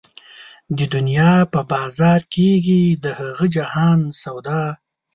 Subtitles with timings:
[0.77, 4.61] د دنيا په بازار کېږي د هغه جهان سودا